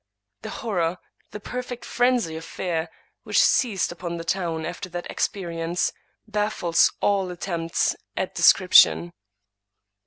[0.41, 0.97] The horror,
[1.29, 2.89] the perfect frenzy of fear,
[3.21, 5.93] which seized upon the town after that experience,
[6.27, 9.13] baffles all attempt at description.